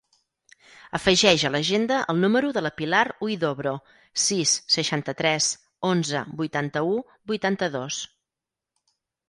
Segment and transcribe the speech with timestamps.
[0.99, 3.75] Afegeix a l'agenda el número de la Pilar Huidobro:
[4.25, 5.51] sis, seixanta-tres,
[5.93, 6.99] onze, vuitanta-u,
[7.35, 8.03] vuitanta-dos.